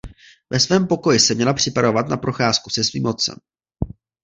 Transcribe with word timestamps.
Ve 0.49 0.59
svém 0.59 0.87
pokoji 0.87 1.19
se 1.19 1.35
měla 1.35 1.53
připravovat 1.53 2.09
na 2.09 2.17
procházku 2.17 2.69
se 2.69 2.83
svým 2.83 3.05
otcem. 3.05 3.35